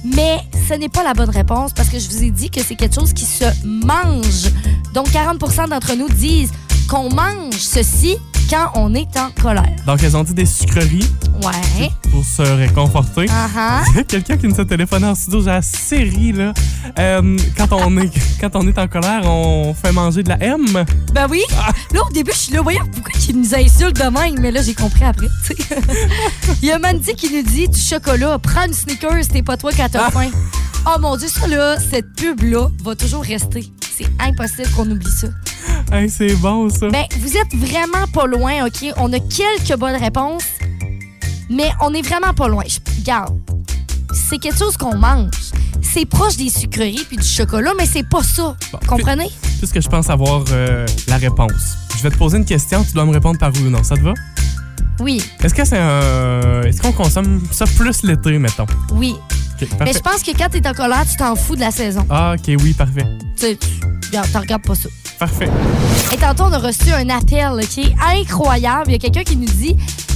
[0.04, 0.38] Mais
[0.70, 2.94] ce n'est pas la bonne réponse parce que je vous ai dit que c'est quelque
[2.94, 4.52] chose qui se mange.
[4.94, 6.52] Donc, 40% d'entre nous disent
[6.88, 8.18] qu'on mange ceci
[8.50, 9.76] quand on est en colère.
[9.88, 11.10] Donc, elles ont dit des sucreries
[11.44, 11.90] Ouais.
[12.12, 13.26] pour se réconforter.
[13.30, 13.84] Ah ah.
[13.92, 16.54] Il y a Quelqu'un qui nous a téléphoné en studio, j'ai assez ri, là.
[17.00, 20.66] Euh, quand, on est, quand on est en colère, on fait manger de la M.
[21.14, 21.42] Ben oui.
[21.92, 24.40] Là, au début, je suis là, voyons, pourquoi il nous insulte de même?
[24.40, 25.28] Mais là, j'ai compris après.
[26.62, 29.72] Il y a Mandy qui nous dit du chocolat, prends une Snickers, t'es pas toi
[29.72, 30.30] qui as faim.
[30.88, 33.72] Oh mon Dieu, ça là, cette pub-là va toujours rester.
[33.98, 35.28] C'est impossible qu'on oublie ça.
[35.92, 36.90] Hey, c'est bon, ça.
[36.90, 38.86] Ben, vous êtes vraiment pas loin, OK?
[38.98, 40.44] On a quelques bonnes réponses,
[41.50, 42.64] mais on est vraiment pas loin.
[42.68, 43.38] Je- Regarde,
[44.14, 45.30] c'est quelque chose qu'on mange.
[45.82, 48.56] C'est proche des sucreries puis du chocolat, mais c'est pas ça.
[48.72, 49.30] Bon, Comprenez?
[49.60, 53.06] Puisque je pense avoir euh, la réponse, je vais te poser une question, tu dois
[53.06, 53.84] me répondre par oui ou non.
[53.84, 54.14] Ça te va?
[55.00, 56.62] Oui, Est-ce que c'est un.
[56.64, 58.66] Est-ce qu'on consomme ça plus l'été, mettons?
[58.94, 59.16] oui.
[59.80, 62.06] Mais je pense que quand t'es en colère, tu t'en fous de la saison.
[62.10, 63.06] Ah, OK, oui, parfait.
[63.40, 63.58] Tu
[64.12, 64.90] t'en regardes pas ça.
[65.20, 65.50] Parfait.
[66.14, 68.86] Et tantôt, on a reçu un appel qui est incroyable.
[68.88, 69.76] Il y a quelqu'un qui nous dit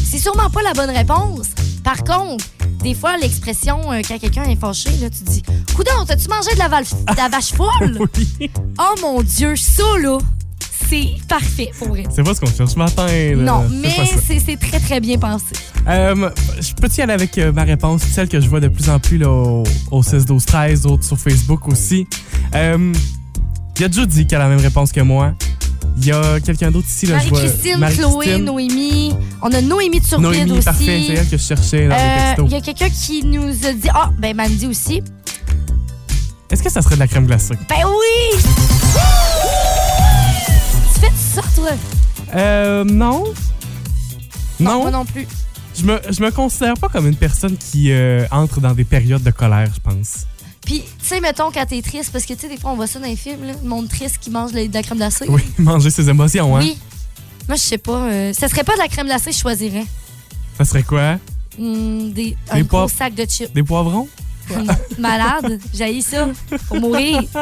[0.10, 1.47] c'est sûrement pas la bonne réponse.
[1.84, 2.43] Par contre,
[2.84, 5.43] des fois, l'expression euh, quand quelqu'un est fâché, là, tu dis
[5.75, 7.99] Coudon, t'as-tu mangé de la, de la vache folle?
[8.15, 8.49] Oui.
[8.80, 10.17] Oh mon Dieu, ça, là,
[10.89, 12.04] c'est parfait pour vrai.
[12.13, 13.06] C'est pas ce qu'on cherche ce matin.
[13.08, 13.36] là.
[13.36, 13.89] Non, mais
[14.41, 15.45] c'est très, très bien pensé.
[15.88, 18.89] Euh, je peux y aller avec euh, ma réponse, celle que je vois de plus
[18.89, 22.08] en plus là, au, au 16, 12, 13, d'autres sur Facebook aussi?
[22.56, 22.91] Euh,
[23.78, 25.34] Il y a Judy qui a la même réponse que moi.
[25.97, 27.08] Il y a quelqu'un d'autre ici.
[27.08, 27.86] Marie-Christine.
[27.95, 29.13] Chloé, Noémie.
[29.41, 30.65] On a Noémie de Surprise Noémie, aussi.
[30.65, 33.49] parfait, c'est elle que je cherchais dans Euh, les Il y a quelqu'un qui nous
[33.65, 35.02] a dit Ah, ben Mandy aussi.
[36.52, 37.56] Est-ce que ça serait de la crème glacée?
[37.69, 38.39] Ben oui!
[41.00, 41.72] Tu fais ça, toi?
[42.36, 43.24] Euh, non.
[44.60, 45.26] Non, Moi non plus.
[45.78, 49.24] je me, je me considère pas comme une personne qui euh, entre dans des périodes
[49.24, 50.26] de colère, je pense.
[50.66, 52.86] Puis, tu sais, mettons, quand t'es triste, parce que, tu sais, des fois, on voit
[52.88, 55.26] ça dans les films, là, le monde triste qui mange de la crème glacée.
[55.30, 56.60] Oui, manger ses émotions, hein?
[56.62, 56.78] Oui.
[57.48, 57.98] Moi, je sais pas.
[58.04, 59.86] euh, ça serait pas de la crème glacée, je choisirais.
[60.58, 61.16] Ça serait quoi?
[61.58, 63.52] Hmm, des, un Des gros pop- sac de chips.
[63.54, 64.08] Des poivrons?
[64.98, 65.60] Malade.
[65.74, 66.28] J'ai ça.
[66.68, 67.22] Pour mourir.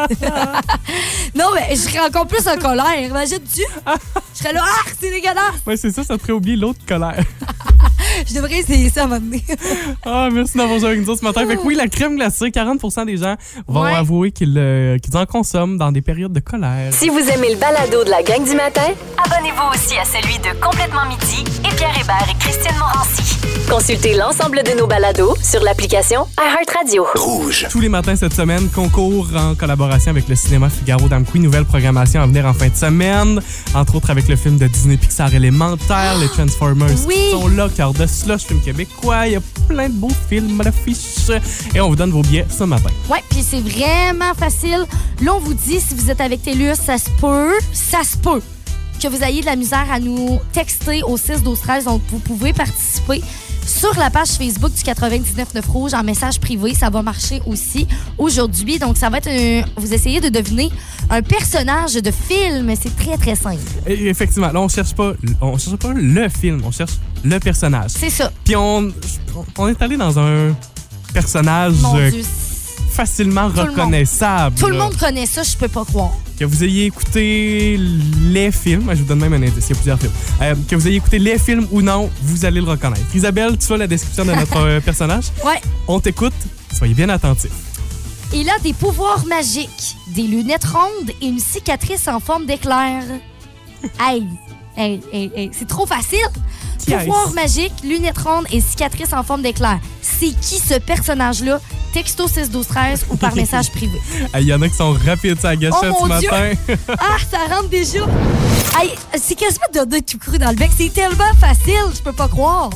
[1.36, 3.00] non, mais je serais encore plus en colère.
[3.00, 3.64] Imagine-tu?
[4.34, 5.62] Je serais là, ah, c'est dégueulasse.
[5.66, 7.24] Ouais, c'est ça, ça te ferait oublier l'autre colère.
[8.30, 9.44] Je devrais essayer ça à un moment donné.
[10.06, 11.46] Ah, merci d'avoir joué avec nous ce matin.
[11.48, 13.36] Fait que oui, la crème glacée, 40 des gens
[13.68, 13.94] vont Ouais.
[13.94, 16.94] avouer qu'ils euh, qu'ils en consomment dans des périodes de colère.
[16.94, 18.88] Si vous aimez le balado de la gang du matin,
[19.18, 23.24] abonnez-vous aussi à celui de Complètement Midi et Pierre Hébert et Christine Morancy.
[23.70, 27.06] Consultez l'ensemble de nos balados sur l'application iHeartRadio.
[27.16, 27.68] Rouge.
[27.70, 31.40] Tous les matins cette semaine, concours en collaboration avec le cinéma Figaro Damqui.
[31.40, 33.42] Nouvelle programmation à venir en fin de semaine.
[33.76, 37.16] Entre autres avec le film de Disney Pixar élémentaire, les Transformers Oui.
[37.16, 39.28] qui sont là, Cœur de Slush, film québécois.
[39.28, 41.30] Il y a plein de beaux films à l'affiche.
[41.76, 42.90] Et on vous donne vos billets ce matin.
[43.10, 44.86] Ouais, puis c'est vraiment facile.
[45.22, 48.42] Là, on vous dit, si vous êtes avec TELUS, ça se peut, ça se peut
[49.02, 52.20] que vous ayez de la misère à nous texter au 6 12 13 Donc, vous
[52.20, 53.22] pouvez participer
[53.68, 56.74] sur la page Facebook du 99.9 Rouge en message privé.
[56.74, 58.80] Ça va marcher aussi aujourd'hui.
[58.80, 60.72] Donc, ça va être un- Vous essayez de deviner
[61.10, 62.74] un personnage de film.
[62.82, 63.62] C'est très, très simple.
[63.86, 67.92] Et effectivement, là, on cherche pas, on cherche pas le film, on cherche le personnage.
[67.92, 68.32] C'est ça.
[68.44, 68.92] Puis on,
[69.58, 70.56] on est allé dans un
[71.14, 72.24] personnage Mon Dieu.
[72.92, 74.56] facilement reconnaissable.
[74.58, 76.12] Tout le monde connaît ça, je peux pas croire.
[76.40, 77.78] Que vous ayez écouté
[78.22, 80.76] les films, je vous donne même un indice, il y a plusieurs films, Euh, que
[80.76, 83.02] vous ayez écouté les films ou non, vous allez le reconnaître.
[83.16, 85.26] Isabelle, tu vois la description de notre euh, personnage?
[85.46, 85.60] Ouais.
[85.88, 86.34] On t'écoute,
[86.76, 87.52] soyez bien attentifs.
[88.34, 93.04] Il a des pouvoirs magiques, des lunettes rondes et une cicatrice en forme d'éclair.
[94.00, 94.24] hey,
[94.78, 96.20] hey, hey, hey, c'est trop facile.
[96.88, 97.34] Est-ce?
[97.34, 99.80] magiques, lunettes rondes et cicatrice en forme d'éclair.
[100.02, 101.60] C'est qui ce personnage-là?
[101.94, 104.00] Texto 6 12 13 ou par message privé.
[104.36, 106.30] Il y en a qui sont rapides la gâchette Oh, ce mon Dieu!
[106.30, 106.54] matin.
[107.00, 108.00] Ah, ça rentre déjà.
[108.80, 110.70] Hey, c'est quasiment donner tout cru dans le bec.
[110.78, 112.70] C'est tellement facile, je peux pas croire.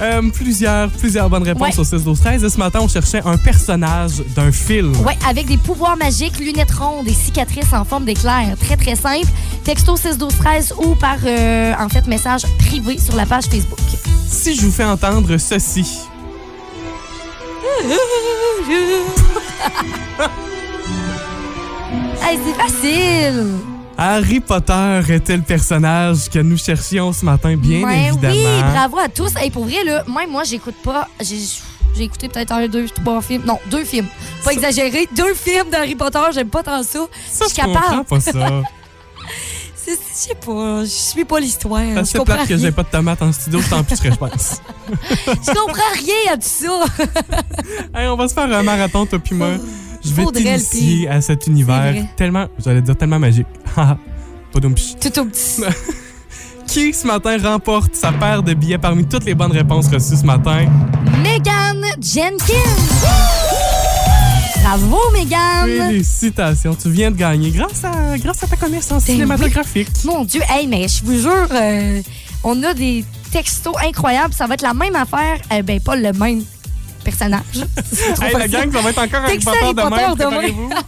[0.00, 1.80] Euh, plusieurs, plusieurs bonnes réponses Ouais.
[1.80, 4.92] au 6 12 13 Et ce matin, on cherchait un personnage d'un film.
[5.04, 8.56] Ouais, avec des pouvoirs magiques, lunettes rondes et cicatrices en forme d'éclair.
[8.58, 9.26] Très, très simple.
[9.64, 13.78] Texto 6 12 13 ou par, euh, en fait, message privé sur la page Facebook.
[14.26, 15.84] Si je vous fais entendre ceci,
[22.22, 23.46] Hey, c'est facile.
[24.02, 28.34] Harry Potter était le personnage que nous cherchions ce matin, bien évidemment.
[28.34, 29.36] Oui, bravo à tous.
[29.36, 31.06] Hey, pour vrai, là, même moi, j'écoute pas.
[31.20, 33.42] J'ai écouté peut-être un, deux, trois films.
[33.44, 34.06] Non, deux films.
[34.42, 35.06] Pas exagéré.
[35.14, 37.00] Deux films d'Harry Potter, j'aime pas tant ça.
[37.30, 38.04] Ça, je suis je comprends capable.
[38.06, 38.32] pas ça.
[39.86, 41.80] Je sais pas, je suis pas l'histoire.
[41.94, 44.60] Ça c'est plate que j'ai pas de tomates en studio, je t'en picherais, je pense.
[44.88, 46.84] Je comprends rien à tout ça.
[47.94, 49.54] Hey, on va se faire un marathon, toi puis moi.
[50.04, 53.46] Je vais t'initier à cet univers tellement, j'allais dire tellement magique.
[53.74, 53.98] Pas.
[54.52, 55.62] Tout au petit.
[56.66, 60.24] Qui ce matin remporte sa paire de billets parmi toutes les bonnes réponses reçues ce
[60.24, 60.66] matin?
[61.22, 62.40] Megan Jenkins.
[64.62, 65.66] Bravo, Megan.
[65.66, 69.88] Félicitations, tu viens de gagner grâce à, grâce à ta connaissance Ben cinématographique.
[70.04, 72.00] Mon Dieu, hey, mais je vous jure, euh,
[72.44, 74.34] on a des textos incroyables.
[74.34, 75.38] Ça va être la même affaire.
[75.52, 76.44] Eh ben, pas le même
[77.02, 77.42] personnage.
[77.92, 80.24] C'est trop Hey, la gang, ça va être encore un Texte Potter Harry demain, Potter
[80.24, 80.30] demain.
[80.30, 80.70] préparez-vous.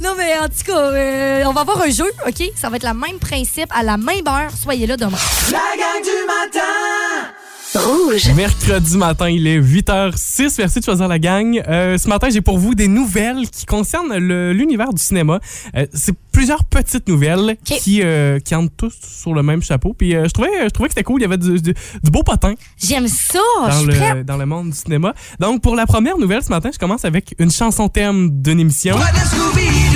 [0.00, 2.42] Non, mais en tout cas, euh, on va avoir un jeu, OK?
[2.56, 4.50] Ça va être le même principe, à la même heure.
[4.60, 5.16] Soyez là demain.
[5.50, 6.60] La gang du matin
[7.76, 8.32] Rouge.
[8.34, 10.54] Mercredi matin, il est 8h06.
[10.58, 11.62] Merci de choisir la gang.
[11.68, 15.40] Euh, ce matin, j'ai pour vous des nouvelles qui concernent le- l'univers du cinéma.
[15.76, 19.94] Euh, c'est plusieurs petites nouvelles qui, euh, qui entrent tous sur le même chapeau.
[19.96, 21.20] Puis euh, je trouvais, je trouvais que c'était cool.
[21.20, 23.38] Il y avait du, du- du beau potin J'aime ça.
[23.68, 24.26] Je dans le, prête.
[24.26, 25.14] dans le monde du cinéma.
[25.40, 28.96] Donc, pour la première nouvelle ce matin, je commence avec une chanson thème d'une émission.
[28.96, 29.93] What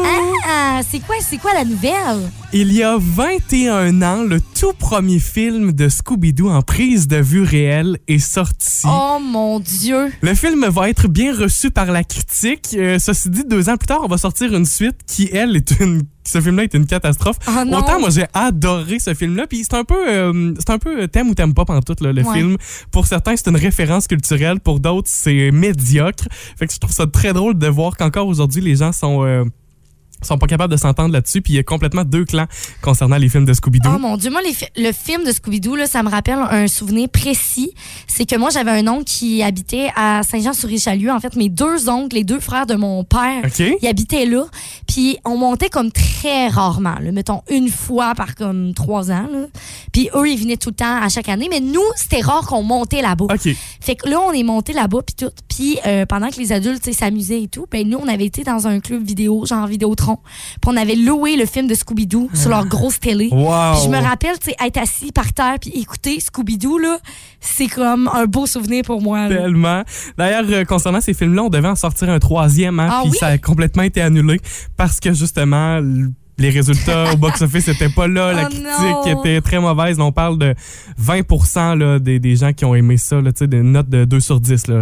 [0.90, 2.30] c'est quoi, c'est quoi la nouvelle?
[2.54, 7.44] Il y a 21 ans, le tout premier film de Scooby-Doo en prise de vue
[7.44, 8.86] réelle est sorti.
[8.86, 10.12] Oh mon Dieu.
[10.22, 12.76] Le film va être bien reçu par la critique.
[12.78, 15.72] Euh, ceci dit, deux ans plus tard, on va sortir une suite qui, elle, est
[15.80, 16.04] une.
[16.24, 17.38] Ce film-là est une catastrophe.
[17.48, 17.76] Oh.
[17.76, 21.30] Autant moi j'ai adoré ce film-là, puis c'est un peu, euh, c'est un peu thème
[21.30, 22.34] ou thème pas pendant tout le Ouais.
[22.34, 22.58] film.
[22.92, 26.26] Pour certains c'est une référence culturelle, pour d'autres c'est médiocre.
[26.60, 29.46] Fait que je trouve ça très drôle de voir qu'encore aujourd'hui les gens sont euh,
[30.22, 32.46] sont pas capables de s'entendre là-dessus, puis il y a complètement deux clans
[32.82, 33.90] concernant les films de Scooby-Doo.
[33.96, 37.10] Oh mon Dieu, moi, les fi- le film de Scooby-Doo, ça me rappelle un souvenir
[37.10, 37.74] précis.
[38.08, 41.12] C'est que moi, j'avais un oncle qui habitait à Saint-Jean-sur-Richelieu.
[41.12, 43.42] En fait, mes deux oncles, les deux frères de mon père,
[43.82, 44.46] ils habitaient là.
[44.88, 49.28] Puis on montait comme très rarement, là, mettons une fois par comme trois ans.
[49.32, 49.46] là.
[49.92, 51.48] Puis eux, ils venaient tout le temps à chaque année.
[51.50, 53.26] Mais nous, c'était rare qu'on montait là-bas.
[53.34, 53.56] OK.
[53.80, 55.32] Fait que là, on est monté là-bas, puis tout.
[55.48, 58.68] Puis euh, pendant que les adultes s'amusaient et tout, ben nous, on avait été dans
[58.68, 60.11] un club vidéo, genre Vidéotron.
[60.18, 63.30] Puis on avait loué le film de Scooby-Doo sur leur grosse télé.
[63.32, 63.74] Wow!
[63.74, 66.98] Puis je me rappelle, tu sais, être assis par terre puis écouter Scooby-Doo, là,
[67.40, 69.28] c'est comme un beau souvenir pour moi.
[69.28, 69.36] là.
[69.38, 69.84] Tellement.
[70.18, 73.18] D'ailleurs, euh, concernant ces films-là, on devait en sortir un troisième, hein, Ah puis oui?
[73.20, 74.40] ça a complètement été annulé
[74.78, 75.80] parce que justement,
[76.42, 78.34] les résultats au box-office n'étaient pas là.
[78.34, 79.24] La Oh critique non.
[79.24, 80.00] était très mauvaise.
[80.00, 80.56] On parle de
[80.98, 84.40] 20 là, des, des gens qui ont aimé ça, là, des notes de 2 sur
[84.40, 84.68] 10.
[84.68, 84.76] Là.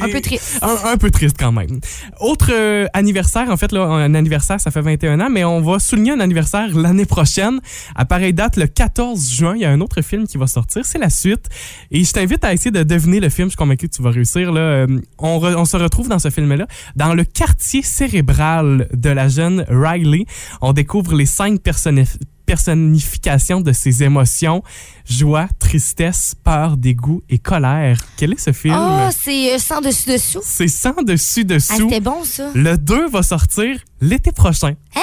[0.00, 0.58] Un Et- peu triste.
[0.62, 1.80] un, un peu triste quand même.
[2.20, 5.78] Autre euh, anniversaire, en fait, là, un anniversaire, ça fait 21 ans, mais on va
[5.78, 7.60] souligner un anniversaire l'année prochaine.
[7.94, 10.84] À pareille date, le 14 juin, il y a un autre film qui va sortir,
[10.84, 11.46] c'est la suite.
[11.90, 14.10] Et je t'invite à essayer de deviner le film, je suis convaincu que tu vas
[14.10, 14.52] réussir.
[14.52, 14.60] Là.
[14.60, 14.86] Euh,
[15.18, 19.64] On, re- on se retrouve dans ce film-là, dans le quartier cérébral de la jeune
[19.68, 20.24] Riley.
[20.60, 24.62] On découvre les cinq personnif- personnifications de ses émotions,
[25.08, 27.98] joie, tristesse, peur, dégoût et colère.
[28.16, 28.74] Quel est ce film?
[28.76, 30.40] Oh, c'est sans dessus-dessous.
[30.42, 31.76] C'est sans dessus Ah, dessous.
[31.88, 32.50] c'était bon, ça.
[32.54, 34.74] le 2 va sortir l'été prochain.
[34.96, 35.00] Hein?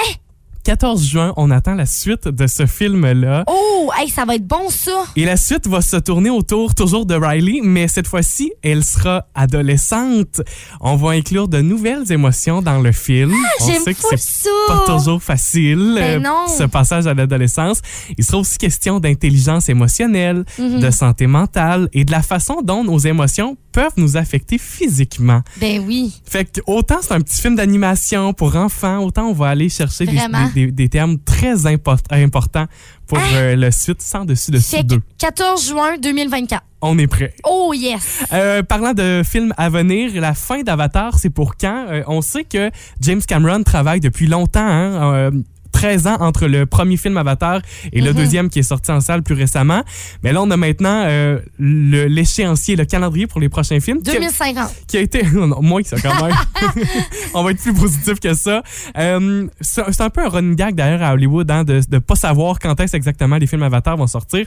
[0.69, 3.43] 14 juin, on attend la suite de ce film-là.
[3.47, 4.91] Oh, hey, ça va être bon, ça.
[5.15, 9.25] Et la suite va se tourner autour toujours de Riley, mais cette fois-ci, elle sera
[9.33, 10.41] adolescente.
[10.79, 13.33] On va inclure de nouvelles émotions dans le film.
[13.61, 16.45] on J'aime sait que c'est pas toujours facile, Ben euh, non.
[16.55, 17.81] ce passage à l'adolescence.
[18.15, 20.81] Il sera aussi question d'intelligence émotionnelle, Mhm.
[20.81, 25.41] de santé mentale et de la façon dont nos émotions peuvent nous affecter physiquement.
[25.57, 26.21] Ben oui.
[26.25, 30.05] Fait que autant c'est un petit film d'animation pour enfants, autant on va aller chercher
[30.05, 32.65] des, des- des- des termes très import- importants
[33.07, 35.01] pour euh, le suite sans dessus dessus Fait que deux.
[35.17, 36.63] 14 juin 2024.
[36.81, 37.33] On est prêt.
[37.43, 38.23] Oh yes.
[38.31, 41.87] Euh, parlant de films à venir, la fin d'Avatar, c'est pour quand?
[41.89, 45.31] Euh, on sait que James Cameron travaille depuis longtemps, hein,
[45.79, 47.61] 13 ans entre le premier film Avatar
[47.93, 48.17] et le Mhm.
[48.17, 49.81] deuxième qui est sorti en salle plus récemment.
[50.23, 54.01] Mais là, on a maintenant euh, l'échéancier, le calendrier pour les prochains films.
[54.01, 54.71] qui a- 2050.
[54.87, 56.35] qui a été non, moins que ça quand même.
[57.33, 58.61] On va être plus positif que ça.
[58.97, 62.15] Euh, c'est c'est un peu un running gag d'ailleurs à Hollywood hein, de ne pas
[62.15, 64.45] savoir quand est-ce exactement les films Avatar vont sortir.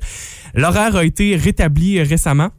[0.55, 2.51] L'horaire a été rétabli euh, récemment.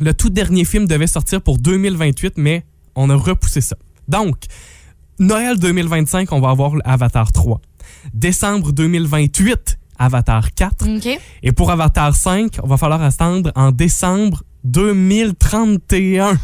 [0.00, 3.76] Le tout dernier film devait sortir pour 2028, mais on a repoussé ça.
[4.08, 4.36] Donc,
[5.20, 7.60] Noël 2025, on va avoir Avatar 3.
[8.14, 10.96] Décembre 2028, Avatar 4.
[10.96, 11.20] OK.
[11.42, 16.38] Et pour Avatar 5, on va falloir attendre en décembre 2031.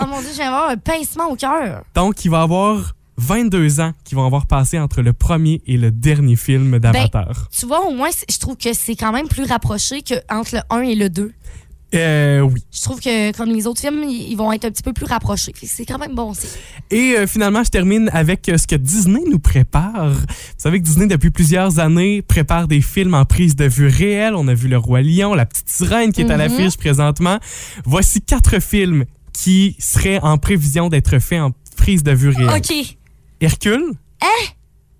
[0.00, 1.82] Oh mon Dieu, d'avoir un pincement au cœur.
[1.96, 5.76] Donc, il va y avoir 22 ans qui vont avoir passé entre le premier et
[5.76, 7.48] le dernier film d'Avatar.
[7.50, 10.82] Tu vois, au moins, je trouve que c'est quand même plus rapproché qu'entre le 1
[10.82, 11.32] et le 2.
[11.94, 12.62] Euh, oui.
[12.70, 15.54] Je trouve que, comme les autres films, ils vont être un petit peu plus rapprochés.
[15.62, 16.48] C'est quand même bon aussi.
[16.90, 20.10] Et euh, finalement, je termine avec euh, ce que Disney nous prépare.
[20.10, 20.24] Vous
[20.58, 24.34] savez que Disney, depuis plusieurs années, prépare des films en prise de vue réelle.
[24.34, 26.38] On a vu Le Roi Lion, La Petite Sirène qui est à Mhm.
[26.38, 27.38] l'affiche présentement.
[27.86, 32.50] Voici quatre films qui seraient en prévision d'être faits en prise de vue réelle.
[32.58, 32.96] OK.
[33.40, 33.92] Hercule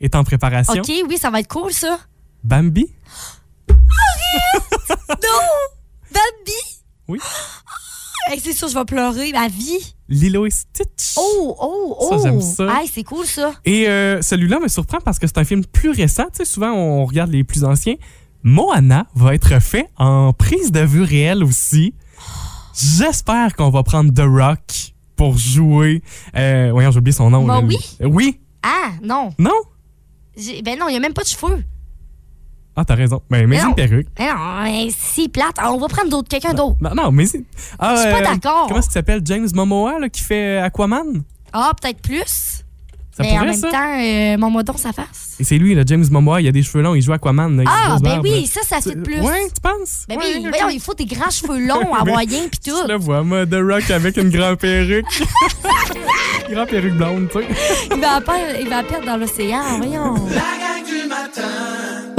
[0.01, 0.81] est en préparation.
[0.81, 1.99] OK, oui, ça va être cool, ça.
[2.45, 2.87] Bambi
[6.11, 6.68] Bambi!
[7.09, 7.19] Oui.
[8.31, 9.33] Hey, c'est sûr, je vais pleurer.
[9.33, 9.95] Ma vie.
[10.09, 11.15] Lilo et Stitch.
[11.17, 12.09] Oh, oh, oh.
[12.11, 12.81] Ça, j'aime ça.
[12.81, 13.55] Hey, c'est cool, ça.
[13.65, 16.25] Et euh, celui-là me surprend parce que c'est un film plus récent.
[16.25, 17.95] Tu sais, souvent, on regarde les plus anciens.
[18.43, 21.95] Moana va être fait en prise de vue réelle aussi.
[22.75, 26.03] J'espère qu'on va prendre The Rock pour jouer.
[26.37, 27.45] Euh, voyons, j'ai oublié son nom.
[27.45, 27.77] Bah oui.
[28.03, 28.39] Euh, Oui.
[28.63, 29.33] Ah, non.
[29.39, 29.51] Non?
[30.63, 31.65] Ben non, il n'y a même pas de cheveux.
[32.81, 33.21] Ah, t'as raison.
[33.29, 33.75] Ben, mais Mais une non.
[33.75, 34.07] perruque.
[34.17, 35.57] Ben non, ben, c'est plate.
[35.65, 36.77] On va prendre d'autres, quelqu'un d'autre.
[36.81, 37.43] Non, non, mais c'est-
[37.77, 38.67] Ah, Je suis pas euh, d'accord.
[38.69, 39.21] Comment est-ce qu'il s'appelle?
[39.25, 41.25] James Momoa, là, qui fait Aquaman?
[41.53, 42.63] Ah, peut-être plus.
[43.17, 43.69] Ça mais en même ça?
[43.69, 45.35] temps, euh, mon modon, sa face.
[45.41, 47.57] Et c'est lui, là, James Momoa, il a des cheveux longs, il joue Aquaman.
[47.57, 48.47] là, une Ah, ben barbe, oui, là.
[48.47, 49.21] ça, ça fait de plus.
[49.23, 50.05] Ouais, tu penses?
[50.09, 52.77] Ben Ouais, oui, voyons, il faut des grands cheveux longs, hawaïens, pis tout.
[52.87, 55.05] Je le vois, moi, The Rock avec une grande perruque.
[56.49, 57.47] grande perruque blonde, tu sais.
[57.93, 60.15] Il va, perdre, il va perdre dans l'océan, voyons.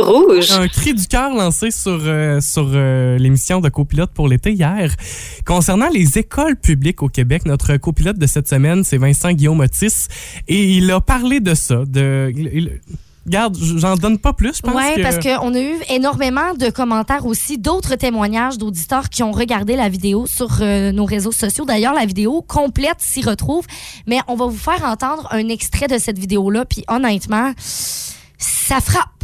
[0.02, 0.52] Rouge.
[0.52, 4.94] Un cri du cœur lancé sur, euh, sur euh, l'émission de copilote pour l'été hier.
[5.46, 10.08] Concernant les écoles publiques au Québec, notre copilote de cette semaine, c'est Vincent Guillaume Otis.
[10.48, 11.84] Et il a parlé de ça.
[11.86, 12.82] De, il- il-
[13.26, 14.74] Regarde, j'en donne pas plus, je pense.
[14.74, 15.02] Oui, que...
[15.04, 19.88] parce qu'on a eu énormément de commentaires aussi, d'autres témoignages d'auditeurs qui ont regardé la
[19.88, 21.64] vidéo sur euh, nos réseaux sociaux.
[21.66, 23.66] D'ailleurs, la vidéo complète s'y retrouve,
[24.08, 29.19] mais on va vous faire entendre un extrait de cette vidéo-là, puis honnêtement, ça frappe.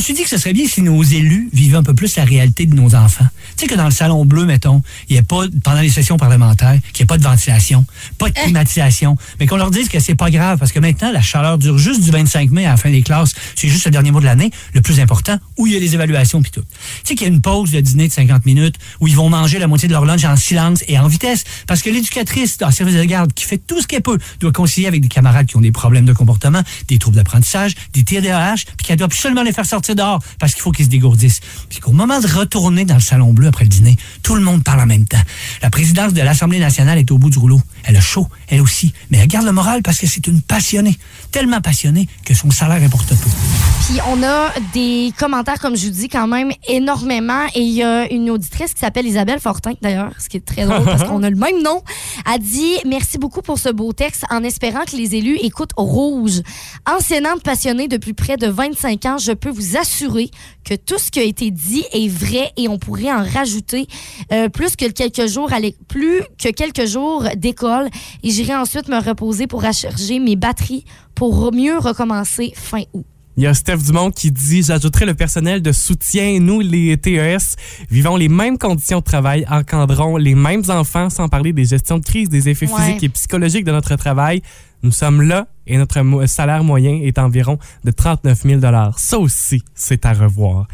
[0.00, 2.16] Je me suis dit que ce serait bien si nos élus vivaient un peu plus
[2.16, 3.26] la réalité de nos enfants.
[3.58, 6.16] Tu sais que dans le salon bleu, mettons, il n'y a pas, pendant les sessions
[6.16, 7.84] parlementaires, qu'il n'y ait pas de ventilation,
[8.16, 11.20] pas de climatisation, mais qu'on leur dise que c'est pas grave parce que maintenant, la
[11.20, 13.34] chaleur dure juste du 25 mai à la fin des classes.
[13.54, 15.94] C'est juste le dernier mois de l'année, le plus important, où il y a les
[15.94, 16.62] évaluations puis tout.
[16.62, 16.68] Tu
[17.04, 19.58] sais qu'il y a une pause de dîner de 50 minutes où ils vont manger
[19.58, 22.96] la moitié de leur lunch en silence et en vitesse parce que l'éducatrice en service
[22.96, 25.60] de garde qui fait tout ce qu'elle peut doit concilier avec des camarades qui ont
[25.60, 29.66] des problèmes de comportement, des troubles d'apprentissage, des TDAH, puis qu'elle doit absolument les faire
[29.66, 31.40] sortir dehors parce qu'il faut qu'ils se dégourdissent.
[31.68, 34.62] Puis qu'au moment de retourner dans le salon bleu après le dîner, tout le monde
[34.62, 35.22] parle en même temps.
[35.62, 37.60] La présidence de l'Assemblée nationale est au bout du rouleau.
[37.84, 40.98] Elle a chaud, elle aussi, mais elle garde le moral parce que c'est une passionnée,
[41.30, 43.79] tellement passionnée que son salaire importe peu.
[44.06, 47.46] On a des commentaires, comme je vous dis, quand même énormément.
[47.56, 50.64] Et il y a une auditrice qui s'appelle Isabelle Fortin, d'ailleurs, ce qui est très
[50.64, 51.82] drôle parce qu'on a le même nom.
[52.24, 56.40] A dit Merci beaucoup pour ce beau texte en espérant que les élus écoutent Rouge.
[56.86, 60.30] Enseignante passionnée depuis près de 25 ans, je peux vous assurer
[60.64, 63.88] que tout ce qui a été dit est vrai et on pourrait en rajouter
[64.32, 65.50] euh, plus que quelques jours
[65.88, 67.88] plus que quelques jours d'école
[68.22, 73.04] et j'irai ensuite me reposer pour recharger mes batteries pour mieux recommencer fin août.
[73.40, 76.40] Il y a Steph Dumont qui dit J'ajouterai le personnel de soutien.
[76.40, 77.56] Nous, les TES,
[77.90, 82.04] vivons les mêmes conditions de travail, encadrons les mêmes enfants, sans parler des gestions de
[82.04, 82.76] crise, des effets Ouais.
[82.78, 84.42] physiques et psychologiques de notre travail.
[84.82, 88.60] Nous sommes là et notre salaire moyen est environ de 39 000
[88.98, 90.68] Ça aussi, c'est à revoir.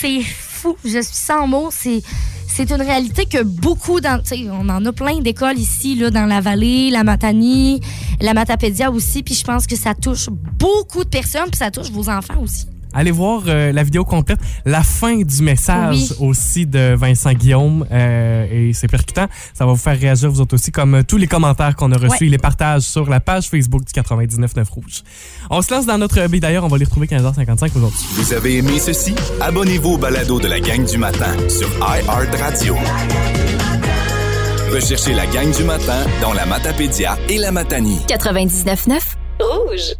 [0.00, 0.78] C'est fou.
[0.86, 1.68] Je suis sans mots.
[1.70, 2.00] C'est.
[2.58, 6.40] C'est une réalité que beaucoup dans, on en a plein d'écoles ici, là, dans la
[6.40, 7.80] vallée, la Matanie,
[8.20, 11.92] la Matapédia aussi, puis je pense que ça touche beaucoup de personnes, puis ça touche
[11.92, 12.66] vos enfants aussi.
[12.94, 16.28] Allez voir euh, la vidéo complète, la fin du message Oui.
[16.28, 19.26] aussi de Vincent Guillaume, euh, et c'est percutant.
[19.54, 21.96] Ça va vous faire réagir vous autres aussi, comme euh, tous les commentaires qu'on a
[21.98, 22.30] reçus, Ouais.
[22.30, 25.02] les partage sur la page Facebook du 99.9 Rouge.
[25.50, 27.98] On se lance dans notre B d'ailleurs, on va les retrouver 15h55 aujourd'hui.
[28.14, 29.14] Vous avez aimé ceci?
[29.40, 32.76] Abonnez-vous au balado de la gang du matin sur iHeartRadio.
[34.72, 38.00] Recherchez la gang du matin dans la Matapédia et la Matanie.
[38.08, 38.98] 99.9
[39.40, 39.98] Rouge.